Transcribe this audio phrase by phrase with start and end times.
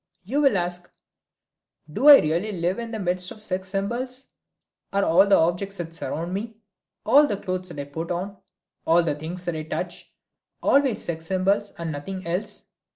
[0.23, 0.89] You will ask,
[1.93, 4.25] "Do I really live in the midst of sex symbols?
[4.91, 6.55] Are all the objects that surround me,
[7.05, 8.37] all the clothes I put on,
[8.87, 10.11] all the things that I touch,
[10.63, 12.63] always sex symbols, and nothing else?"